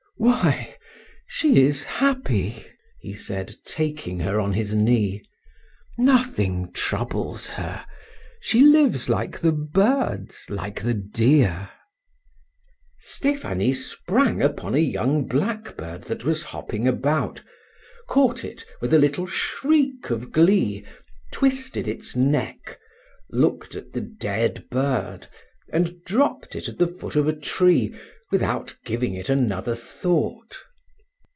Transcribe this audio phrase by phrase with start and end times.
[0.17, 0.77] Why,
[1.27, 2.63] she is happy,"
[2.99, 5.23] he said, taking her on his knee;
[5.97, 7.83] "nothing troubles her;
[8.39, 11.71] she lives like the birds, like the deer"
[12.99, 17.41] Stephanie sprang upon a young blackbird that was hopping about,
[18.07, 20.85] caught it with a little shriek of glee,
[21.31, 22.77] twisted its neck,
[23.31, 25.25] looked at the dead bird,
[25.73, 27.91] and dropped it at the foot of a tree
[28.29, 30.63] without giving it another thought.